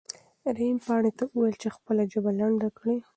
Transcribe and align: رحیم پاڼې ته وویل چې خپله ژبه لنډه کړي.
رحیم 0.55 0.77
پاڼې 0.85 1.11
ته 1.17 1.23
وویل 1.27 1.55
چې 1.61 1.67
خپله 1.75 2.03
ژبه 2.11 2.31
لنډه 2.39 2.69
کړي. 2.77 2.97